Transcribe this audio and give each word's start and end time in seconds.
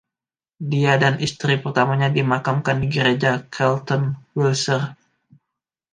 Dia 0.71 0.93
dan 1.03 1.15
istri 1.27 1.53
pertamanya 1.63 2.09
dimakamkan 2.17 2.77
di 2.81 2.87
gereja 2.95 3.31
Charlton, 3.53 4.03
Wiltshire. 4.37 4.87